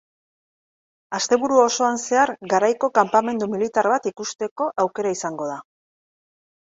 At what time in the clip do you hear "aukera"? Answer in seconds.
4.85-5.13